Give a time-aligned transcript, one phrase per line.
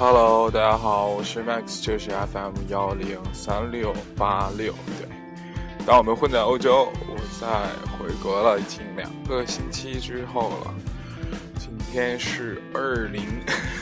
[0.00, 4.72] Hello，大家好，我是 Max，这是 FM 幺零三六八六。
[4.96, 5.08] 对，
[5.84, 7.48] 当我们混在欧洲，我在
[7.98, 10.72] 回国了，已经两个星期之后了。
[11.58, 13.24] 今天是二零，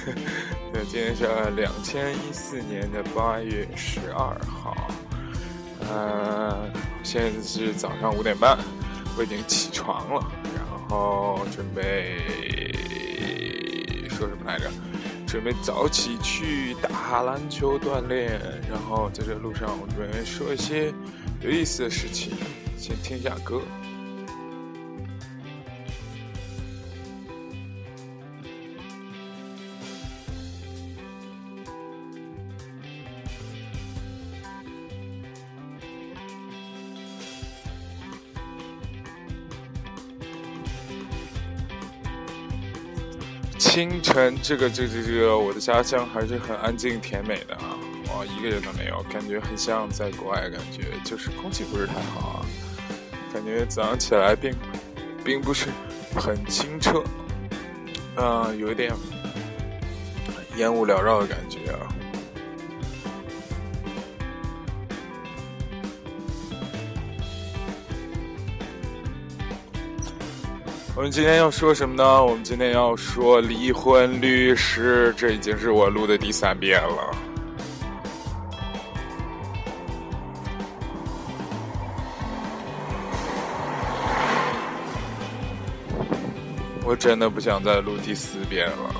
[0.72, 4.74] 对，今天是两千一四年的八月十二号。
[5.80, 6.66] 呃，
[7.02, 8.56] 现在是早上五点半，
[9.18, 12.16] 我已经起床了，然后准备
[14.08, 14.70] 说什么来着？
[15.26, 18.40] 准备早起去打篮球锻炼，
[18.70, 20.92] 然后在这路上，我准备说一些
[21.42, 22.32] 有意思的事情。
[22.78, 23.60] 先听一下歌。
[43.76, 47.76] 清晨，这个、这、个、这个，我的家乡还是很安静甜美的啊！
[48.08, 52.46] 哇，一个人都没有，感觉很像在国外，感觉就是空气不是太好啊，
[53.34, 54.50] 感觉早上起来并
[55.22, 55.66] 并不是
[56.14, 57.04] 很清澈，
[58.16, 58.94] 嗯，有一点
[60.56, 61.55] 烟雾缭绕的感觉
[70.96, 72.24] 我们今天要说什么呢？
[72.24, 77.14] 我们今天要说离婚律师，这已经是我录的第三遍了。
[86.82, 88.96] 我真的不想再录第四遍了，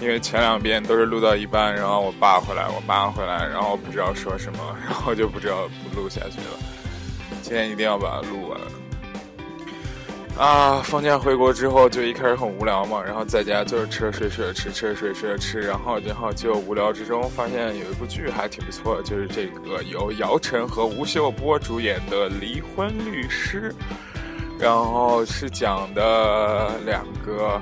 [0.00, 6.58] 因为前两遍都是录到一半，然后我爸回来，我妈回来，然后不知道说什么，然后就不知道不录下去了。
[7.42, 8.60] 今天一定要把它录完。
[10.38, 23.74] 啊，放假回国之后就一开始很无聊嘛，然后在家就是吃睡睡吃，吃睡睡吃，然后然后就无聊之中发现有一部剧还挺不错，就是这个由姚晨和吴秀波主演的《离婚律师》，
[24.60, 27.58] 然后是讲的两个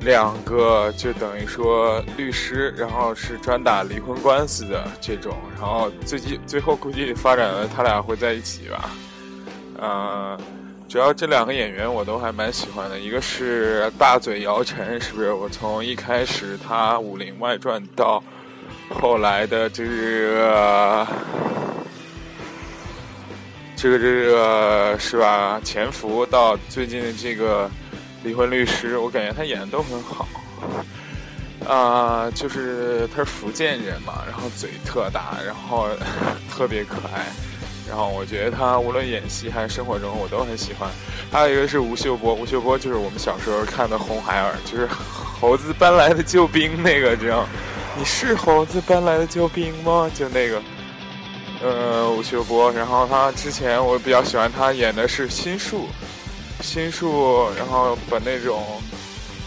[0.00, 8.90] 两个就等于说律师，然后是专打离婚官司的这种，然后最近最后估计发展了他俩会在一起吧，
[9.82, 10.38] 嗯。
[10.88, 15.32] 主要这两个演员我都还蛮喜欢的，一个是大嘴姚晨，是不是？
[15.32, 18.22] 我从一开始他《武林外传》到
[18.88, 21.06] 后来的这个
[23.74, 25.60] 这个这个是吧？
[25.64, 27.68] 潜伏到最近的这个
[28.22, 30.28] 离婚律师，我感觉他演的都很好。
[31.68, 35.88] 啊，就是他是福建人嘛，然后嘴特大，然后
[36.48, 37.26] 特别可爱。
[37.88, 40.90] 然后我觉得他无论演戏还是生活中，我都很喜欢。
[41.30, 47.46] 还有一个是吴秀波，吴秀波就是我们小时候看的《红孩儿》，就是猴子搬来的救兵那个，这样。
[47.98, 50.10] 你是猴子搬来的救兵吗？
[50.14, 50.62] 就那个，
[51.62, 52.70] 呃，吴秀波。
[52.72, 55.86] 然后他之前我比较喜欢他演的是心术，
[56.60, 58.64] 心术，然后把那种，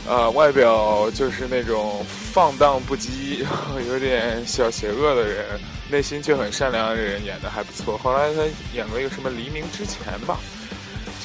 [0.08, 3.44] 呃，外表就是那种放荡不羁，
[3.88, 5.60] 有点小邪恶的人。
[5.92, 7.98] 内心却很善良的人演的还不错。
[7.98, 8.44] 后来他
[8.76, 10.38] 演过一个什么《黎明之前》吧，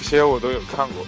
[0.00, 1.04] 这些我都有看过，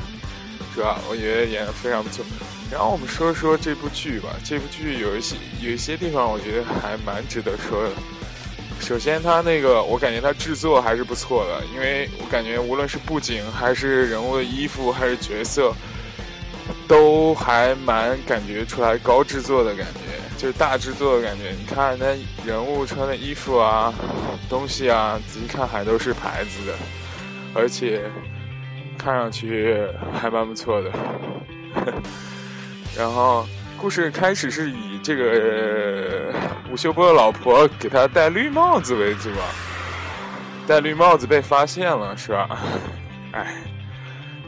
[0.74, 0.98] 是吧？
[1.10, 2.24] 我觉得演的非常不错。
[2.70, 4.30] 然后我们说说这部剧吧。
[4.42, 7.90] 这部剧有一些有一些地方，我觉得还蛮值得说的。
[8.80, 15.74] 首先，他那个我感觉他制作还是不错的，因为我感觉无论是布景还是人物的衣服还是角色，
[16.88, 20.00] 都还蛮感觉出来高制作的感觉。
[20.36, 23.92] 就是大制作的感觉，你看那人物穿的衣服啊，
[24.48, 26.74] 东西啊，仔细看还都是牌子的，
[27.54, 28.04] 而且
[28.96, 30.92] 看上去还蛮不错的。
[32.96, 33.44] 然后
[33.76, 36.32] 故事开始是以这个
[36.70, 39.30] 吴秀波的老婆给他戴绿帽子为主，
[40.68, 42.60] 戴绿帽子被发现了，是吧？
[43.32, 43.56] 哎，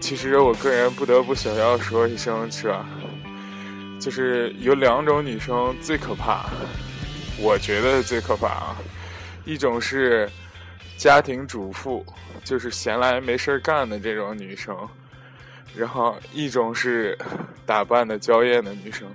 [0.00, 2.84] 其实我个人不得不小要说一声，是吧？
[4.00, 6.46] 就是有两种女生最可怕，
[7.38, 8.76] 我觉得最可怕啊。
[9.44, 10.28] 一种是
[10.96, 12.04] 家庭主妇，
[12.42, 14.74] 就是闲来没事干的这种女生；
[15.76, 17.16] 然后一种是
[17.66, 19.06] 打扮的娇艳的女生。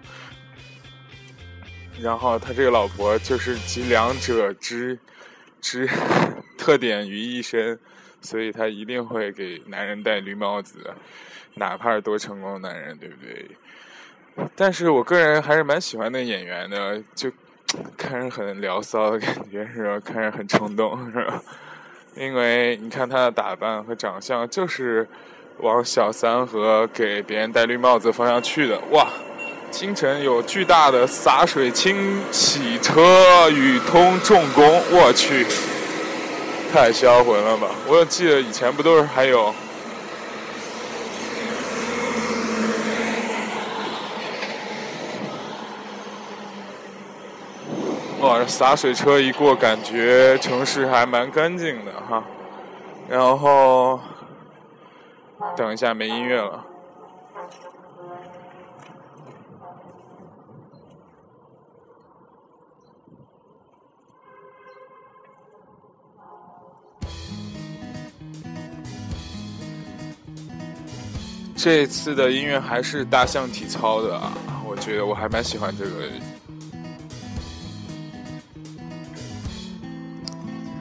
[1.99, 4.97] 然后他这个老婆就是集两者之
[5.61, 5.89] 之
[6.57, 7.79] 特点于一身，
[8.25, 10.91] 所以他一定会给男人戴绿帽子，
[11.53, 13.47] 哪怕是多成功的男人，对不对？
[14.55, 17.31] 但是我个人还是蛮喜欢那演员的，就
[17.95, 19.99] 看着很聊骚的感觉，是吧？
[20.03, 21.41] 看着很冲动，是吧？
[22.15, 25.07] 因为你看他的打扮和长相，就是
[25.59, 28.79] 往小三和给别人戴绿帽子方向去的。
[28.91, 29.07] 哇，
[29.71, 35.45] 清晨有巨大的洒水清洗车，宇通重工，我去，
[36.75, 37.69] 太销魂了吧！
[37.87, 39.55] 我记得以前不都是还有，
[48.19, 52.21] 哇，洒水车一过，感觉城市还蛮干净的哈。
[53.07, 54.01] 然后，
[55.55, 56.61] 等一下没音乐了。
[71.65, 74.21] 这次的音乐还是大象体操的，
[74.69, 75.89] 我觉得我还蛮喜欢这个，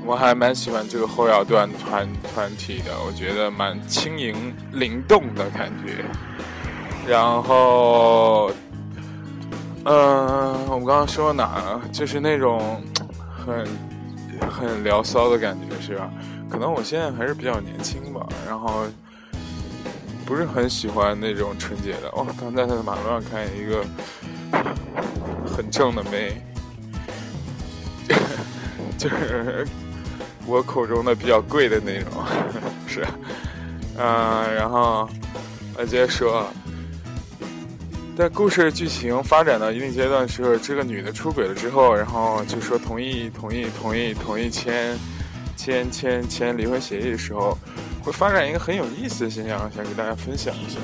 [0.05, 6.05] 我还蛮喜欢这个后摇段团团体的，我觉得蛮轻盈灵动的感觉。
[7.09, 8.51] 然后，
[9.87, 11.81] 嗯，我们刚刚说哪了？
[11.95, 12.83] 就是那种
[13.19, 13.67] 很
[14.51, 16.11] 很聊骚的感觉，是吧？
[16.51, 18.85] 可能我现在还是比较年轻吧，然后。
[20.27, 22.09] 不是很喜欢那种纯洁的。
[22.13, 23.85] 哦，刚在他的马路上看见一个
[25.47, 26.41] 很正的妹，
[28.97, 29.67] 就是
[30.47, 32.25] 我口中的比较贵的那种，
[32.89, 33.07] 是，
[33.99, 35.09] 嗯，然后
[35.77, 36.47] 我接着说，
[38.17, 44.97] 在故事剧情发展到一定阶段的时候，这个女的出轨了之后，然后就说同意同意同意同意签
[45.57, 47.59] 签签签离婚协议的时候。
[48.05, 50.79] 会发展一个很有意思的现象，想给大家分享一下，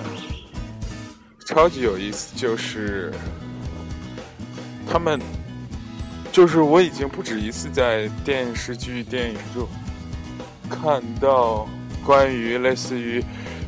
[1.44, 2.34] 超级有意思。
[2.34, 3.12] 就是
[4.90, 5.20] 他们，
[6.32, 9.68] 就是我已经不止一次在电视剧、电影中
[10.70, 11.68] 看到
[12.02, 13.22] 关于类似于，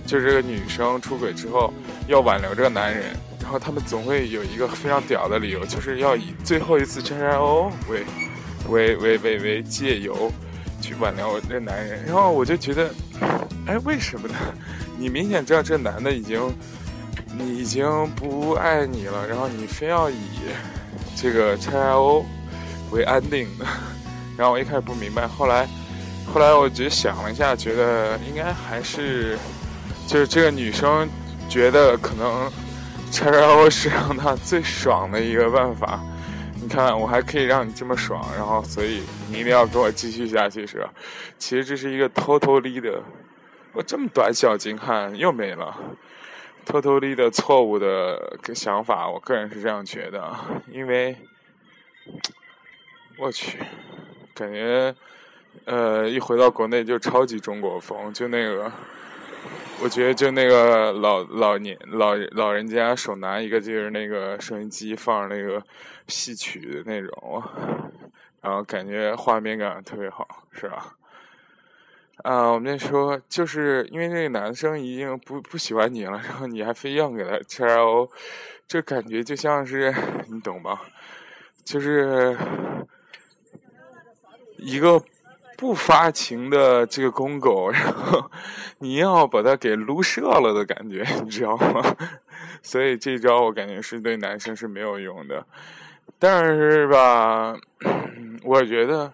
[0.07, 1.71] 就是这个女生出轨之后
[2.07, 8.03] 要挽留这个男人，然后他们总会有一个非常屌的理由，就是要以最后一次 XO 为
[8.71, 10.33] 为为为为借由
[10.81, 12.91] 去挽留这男人，然后我就觉得。
[13.67, 14.35] 哎，为什么呢？
[14.99, 16.41] 你明显知道这男的已经，
[17.39, 17.87] 你已经
[18.17, 20.17] 不爱你了，然后你非要以
[21.17, 22.25] 这个拆 I O
[22.91, 23.65] 为安定的，
[24.37, 25.69] 然后我一开始不明白，后来，
[26.27, 29.39] 后来我只想了一下，觉得应该还是，
[30.07, 31.09] 就是这个女生
[31.49, 32.51] 觉得可能
[33.11, 36.01] 拆 I O 是让她最爽的一个办法。
[36.61, 40.89] 你看，我还可以让你这么爽，然后所以你一定要跟我继续下去，是吧？
[41.39, 43.01] 其实这是一个偷偷离的。
[43.75, 45.75] 我这么短小精悍又没了，
[46.65, 50.31] 偷偷离的错误的想法，我个人是这样觉得，
[50.71, 51.17] 因为，
[53.19, 53.59] 我去，
[54.35, 54.95] 感觉，
[55.65, 58.71] 呃，一回到国内就超级中国风，就那个，
[59.83, 65.63] 我觉得就那个老老年老老人家手拿一个就是那个收音机放那个
[66.09, 67.43] 戏曲的那种，
[68.43, 70.95] 然后感觉画面感特别好，是吧？
[72.23, 78.09] 啊，我们那说，就是因为那个男生已经不不喜欢你了，然后你还非要给他 X O，
[78.69, 79.93] 这感觉就像是
[80.29, 80.83] 你懂吧？
[81.65, 82.37] 就是
[84.57, 85.03] 一个
[85.59, 88.31] 不发情的这个公狗，然后
[88.79, 91.97] 你要把它给撸射了的感觉，你知道吗？
[92.63, 95.45] 所以这招我感觉是对男生是没有用的，
[96.21, 97.57] 但是吧，
[98.45, 99.13] 我觉得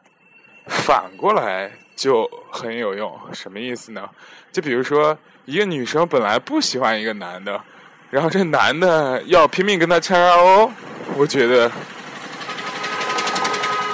[0.67, 1.73] 反过来。
[1.99, 4.09] 就很有用，什么意思呢？
[4.53, 7.61] 就比如说，一个女生本来不喜欢一个男的，
[8.09, 10.71] 然后这男的要拼命跟她 X O，
[11.17, 11.69] 我觉得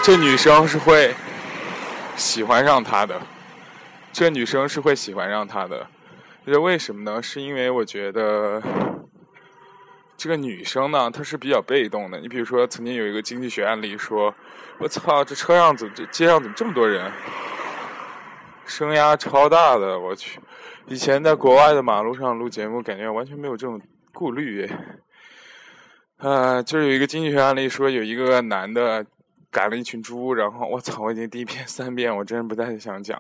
[0.02, 1.14] 这女生是会
[2.14, 3.18] 喜欢上他的，
[4.12, 5.86] 这女生是会喜欢上他的。
[6.44, 7.22] 这为什么呢？
[7.22, 8.62] 是因为我觉得
[10.14, 12.20] 这个女生呢，她是比较被动的。
[12.20, 14.34] 你比如说，曾经有一个经济学案例说
[14.76, 17.10] ：“我操，这车上怎么这街上怎么这么多人？”
[18.66, 20.40] 声压超大的，我去！
[20.86, 23.80] 以前在国外的马路上录节目，感觉完全没有这种
[24.12, 24.70] 顾虑。
[26.18, 29.04] 呃，就是有一个经济学案例说，有一个男的
[29.50, 33.18] 赶了一群猪，然后我操，我已经第一遍、三遍，我真不太想讲。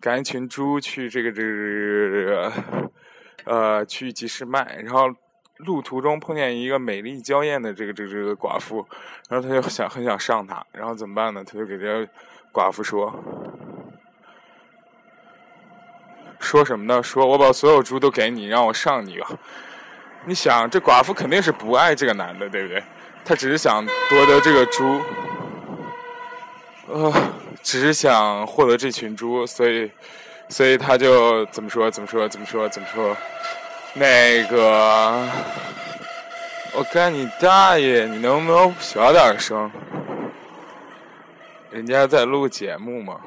[0.00, 2.52] 赶一群猪去这个这个
[3.44, 5.08] 呃去集市卖，然后
[5.56, 8.86] 路途中碰见一个美丽娇艳的这个这个这个寡妇，
[9.28, 11.42] 然后他就想很想上她，然后怎么办呢？
[11.44, 12.08] 他就给这
[12.52, 13.12] 寡妇说。
[16.38, 17.02] 说什么呢？
[17.02, 19.28] 说我把所有猪都给你，让我上你吧。
[20.24, 22.82] 你想，这寡妇肯定是不爱这个男的，对不对？
[23.24, 25.00] 她只是想夺得这个猪，
[26.86, 27.12] 呃，
[27.62, 29.90] 只是想获得这群猪，所以，
[30.48, 31.90] 所以他就怎么说？
[31.90, 32.28] 怎么说？
[32.28, 32.68] 怎么说？
[32.68, 33.16] 怎么说？
[33.94, 35.28] 那个，
[36.74, 38.06] 我干你大爷！
[38.06, 39.70] 你能不能小点声？
[41.70, 43.20] 人家在录节目嘛。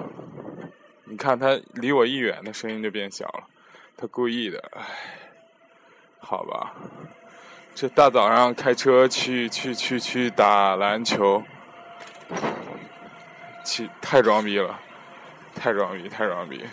[1.12, 3.44] 你看他离我一远，他声音就变小了，
[3.98, 4.64] 他故意的。
[4.72, 4.82] 唉，
[6.20, 6.74] 好吧，
[7.76, 11.44] 这大早上开车去去去去打篮球，
[13.66, 14.80] 去太装逼了，
[15.54, 16.64] 太装逼，太装逼。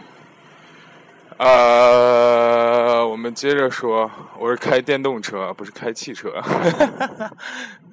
[1.39, 6.41] 呃，我们接着说，我是开电动车，不是开汽车，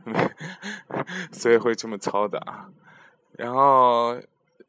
[1.33, 2.69] 所以会这么嘈杂。
[3.31, 4.15] 然后。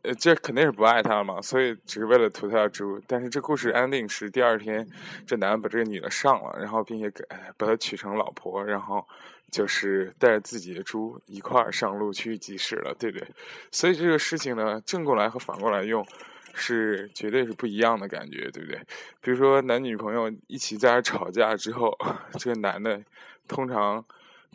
[0.07, 3.01] 呃，这肯定是不爱他了嘛，所以只是为了图他的猪。
[3.09, 4.89] 但是这故事 ending 是第二天，
[5.27, 7.25] 这男的把这个女的上了，然后并且给
[7.57, 9.05] 把她娶成老婆，然后
[9.51, 13.27] 就是带着自己的猪一块儿上路去集市了，对不对？
[13.73, 16.07] 所以这个事情呢，正过来和反过来用，
[16.55, 18.81] 是绝对是不一样的感觉，对不对？
[19.21, 21.93] 比如说男女朋友一起在那吵架之后，
[22.39, 23.03] 这个男的
[23.49, 24.05] 通常。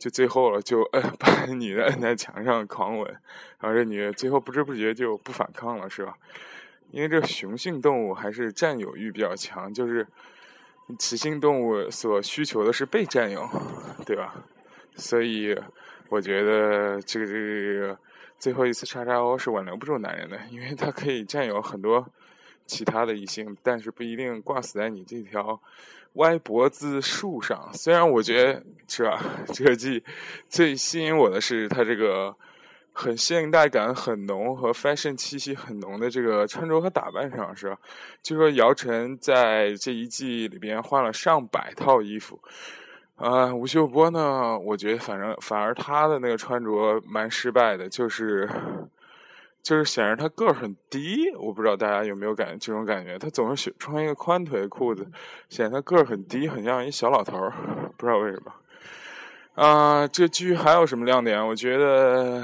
[0.01, 3.07] 就最后了，就摁 把女的摁在墙上狂吻，
[3.59, 6.15] 然后这女的最后不知不觉就不反抗了，是吧？
[6.89, 10.07] 因为这雄性动物还是占有欲比较强，就是
[10.97, 13.47] 雌性动物所需求的是被占有，
[14.03, 14.43] 对吧？
[14.95, 15.55] 所以
[16.09, 17.99] 我觉得这个这个
[18.39, 22.09] 最后一次叉叉 O 是挽留不住男人的，因为他可以占有很多
[22.65, 25.59] 其他的异性，但是不一定挂死在你这条。
[26.15, 30.03] 歪脖子树上，虽然我觉得是吧， 这个剧
[30.49, 32.35] 最吸引我的是它这个
[32.91, 37.77] 很现代感很浓和 fashion 气息很浓的这个穿着和打扮上，是吧？
[38.21, 42.37] 就说姚晨在这一季里边换了上百套衣服，
[43.15, 48.49] 啊，吴秀波呢，我觉得反正反而他的那个穿着蛮失败的，就是。
[49.63, 53.17] 就是显示他个儿很低，我不知道大家有没有感这种感觉。
[53.19, 55.07] 他总是穿一个宽腿裤子，
[55.49, 57.53] 显得他个儿很低，很像一小老头儿，
[57.95, 58.51] 不知道为什么。
[59.53, 61.45] 啊，这剧还有什么亮点？
[61.45, 62.43] 我觉得，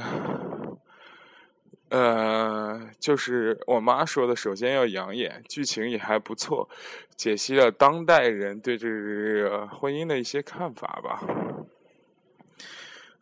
[1.90, 6.70] 呃，就是我妈说的，首先要养眼，剧情也还不错，
[7.16, 11.22] 解析了当代人对这个婚姻的一些看法吧。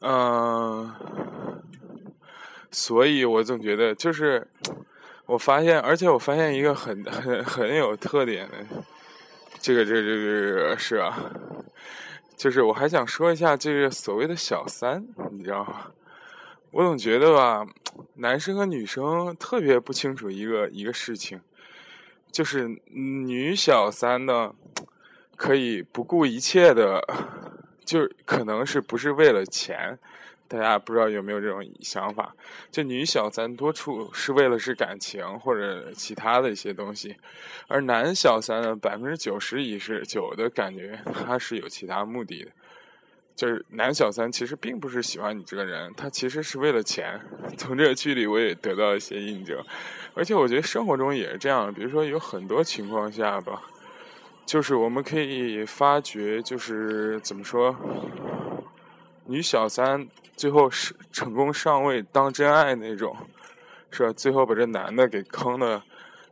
[0.01, 0.91] 嗯。
[2.77, 4.45] 所以我总觉得，就是
[5.27, 8.57] 我发现，而且我发现一个很 很很有特点的，
[9.61, 11.31] 这个这个这个是啊，
[12.35, 15.89] 就是我还想说一下这个所谓的小三，你知道吗？
[16.71, 17.65] 我总觉得吧，
[18.15, 21.39] 男生和女生特别不清楚一个一个事情，
[22.29, 24.53] 就是女小三呢，
[25.37, 27.01] 可以不顾一切的，
[27.85, 29.97] 就可能是不是为了钱。
[30.47, 32.35] 大家不知道有没有这种想法？
[32.71, 37.15] 就女小三多处是为了是感情或者其他的一些东西，
[37.67, 42.51] 而男小三呢，百分之九十以是九的感觉他是有其他目的的。
[43.35, 47.19] 就是男小三其实并不是喜欢你这个人，他其实是为了钱。
[47.57, 49.61] 从这个剧里我也得到一些印证，
[50.13, 51.73] 而且我觉得生活中也是这样。
[51.73, 53.61] 比如说有很多情况下吧，
[54.45, 57.75] 就是我们可以发觉，就是怎么说？
[59.27, 63.15] 女小三最后是成功上位当真爱那种，
[63.89, 64.13] 是吧？
[64.13, 65.81] 最后把这男的给坑的，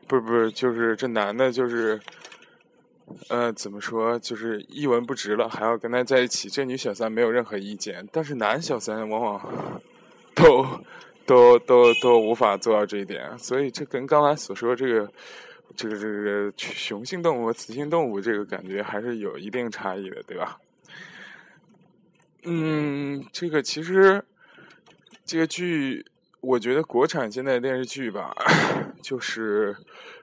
[0.08, 2.00] 不是不是，就是这男的，就是，
[3.30, 6.50] 呃，怎么说，就是一文不值了，还要跟他在一起。
[6.50, 9.82] 这女小三没有任何意见，但是男小三往往
[10.36, 10.66] 都
[11.26, 15.12] 都都都无法做到这一点，所以这跟刚才所说这个
[15.76, 20.60] 这个这个雄性动物和雌性动物这个感觉还是有一定差异的，对吧？
[22.46, 24.24] 嗯，这个其实
[25.26, 26.06] 这个剧，
[26.42, 28.36] 我觉得国产现在电视剧吧，
[29.02, 29.76] 就是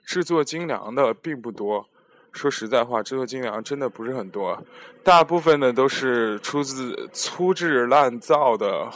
[0.05, 1.89] 制作精良的并不多。
[2.33, 4.63] 说实在话，制作精良真的不是很多，
[5.03, 8.89] 大部分的都是出自粗制滥造的。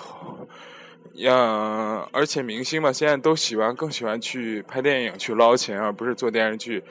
[1.17, 6.83] 嗯，而且明星嘛，现在都喜欢更喜欢去拍电影去捞钱，而不是做电视剧。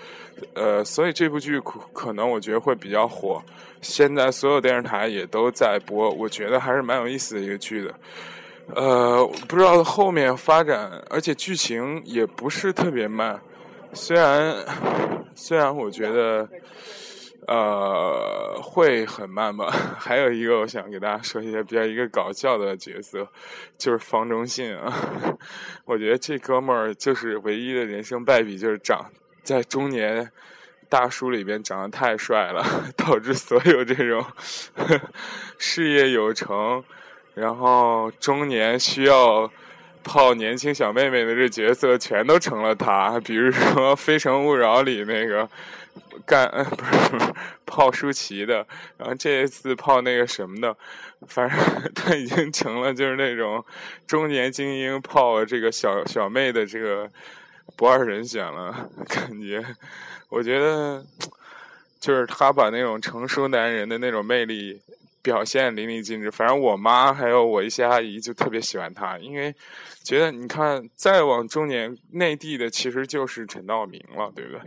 [0.54, 3.42] 呃，所以这部剧可可能我觉得会比较火。
[3.82, 7.94] 现在所有电视台也都在播，我觉得还是蛮有意思的一个剧的。
[8.76, 13.40] 呃，不知道后面发展，而且剧情也不是特别慢。
[13.94, 14.56] 虽然
[15.36, 16.48] 虽然我觉得。
[17.48, 19.70] 呃，会很慢吧？
[20.00, 23.28] 还有一个，我想给大家说一下比较一个搞笑的角色，
[23.78, 24.94] 就是方中信啊。
[25.86, 29.10] 我觉得这哥们儿就是唯一的人生败笔，就是长
[29.44, 30.32] 在中年
[30.90, 32.64] 大叔里边长得太帅了，
[32.96, 34.26] 导致所有这种
[35.58, 36.84] 事业有成，
[37.34, 39.52] 然后中年需要
[40.04, 45.50] 泡年轻小妹妹的这角色全都成了他，比如说《非诚勿扰》里那个
[46.26, 47.34] 干不是不是
[47.66, 48.66] 泡舒淇的，
[48.98, 50.76] 然后这一次泡那个什么的，
[51.28, 51.58] 反正
[51.96, 53.64] 他已经成了就是那种
[54.06, 57.10] 中年精英泡这个小小妹的这个
[57.76, 59.64] 不二人选了，感觉
[60.30, 61.04] 我觉得
[62.00, 64.82] 就是他把那种成熟男人的那种魅力。
[65.24, 69.56] 表现淋漓尽致，反正我妈还有我一些阿姨就特别喜欢他，因为
[70.04, 74.62] 觉得你看再往中年内地的其实就是陈道明了，对不对？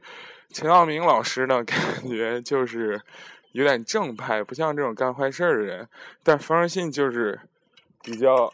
[0.52, 3.00] 陈道明老师呢， 感觉就是
[3.52, 5.86] 有点正派，不像这种干坏事儿的人。
[6.22, 7.38] 但方世信就是
[8.02, 8.50] 比较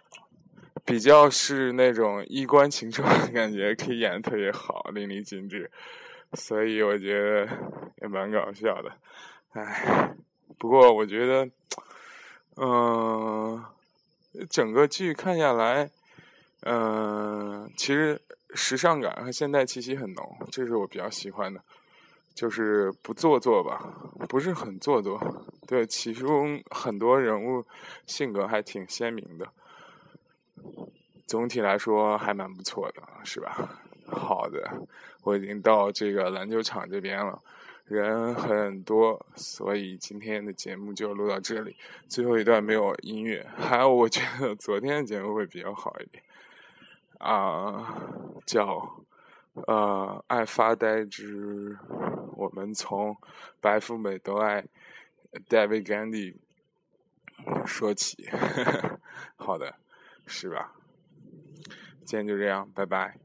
[0.84, 5.70] 比较是那种衣冠禽兽的感觉，可以演的特别好，淋漓尽致，
[6.32, 7.46] 所以我觉得
[8.00, 8.90] 也蛮搞笑的。
[9.52, 10.12] 唉，
[10.62, 11.50] 不过我觉得。
[12.56, 13.64] 嗯，
[14.48, 15.90] 整个剧看下来，
[16.60, 18.20] 嗯，其实
[18.54, 21.62] 时尚感和现代气息很浓，这是我比较喜欢的，
[22.34, 23.94] 就是不做作吧，
[24.28, 25.18] 不是很做作，
[25.66, 27.64] 对，其中很多人物
[28.06, 29.48] 性格还挺鲜明的，
[31.26, 33.80] 总体来说还蛮不错的，是吧？
[34.06, 34.86] 好的，
[35.22, 37.42] 我已经到这个篮球场这边了。
[37.84, 41.76] 人很多，所以今天的节目就录到这里。
[42.08, 46.22] 最后一段没有音乐，还有我觉得昨天的节目会比较好一点。
[47.18, 48.02] 啊，
[48.46, 49.04] 叫
[49.66, 51.76] 呃，爱发呆之
[52.36, 53.16] 我们从
[53.60, 54.64] 白富美都爱
[55.48, 56.36] David Gandy
[57.66, 58.28] 说起。
[59.36, 59.74] 好的，
[60.26, 60.72] 是吧？
[62.04, 63.21] 今天就这样，拜拜。